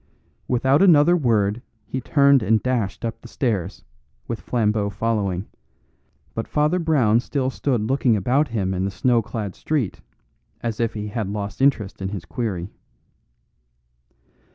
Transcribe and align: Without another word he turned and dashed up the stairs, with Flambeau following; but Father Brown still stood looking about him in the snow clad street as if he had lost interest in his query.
Without 0.47 0.81
another 0.81 1.15
word 1.15 1.61
he 1.85 2.01
turned 2.01 2.41
and 2.41 2.63
dashed 2.63 3.05
up 3.05 3.21
the 3.21 3.27
stairs, 3.27 3.83
with 4.27 4.41
Flambeau 4.41 4.89
following; 4.89 5.45
but 6.33 6.47
Father 6.47 6.79
Brown 6.79 7.19
still 7.19 7.51
stood 7.51 7.81
looking 7.81 8.15
about 8.15 8.47
him 8.47 8.73
in 8.73 8.83
the 8.83 8.89
snow 8.89 9.21
clad 9.21 9.53
street 9.53 10.01
as 10.61 10.79
if 10.79 10.95
he 10.95 11.09
had 11.09 11.29
lost 11.29 11.61
interest 11.61 12.01
in 12.01 12.09
his 12.09 12.25
query. 12.25 12.71